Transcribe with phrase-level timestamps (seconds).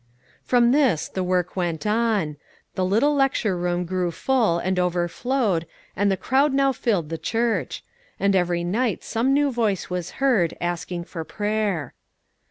[0.43, 2.37] From this the work went on.
[2.73, 7.83] The little lecture room grew full and overflowed, and the crowd now filled the church;
[8.19, 11.93] and every night Some new voice was heard, asking for prayer.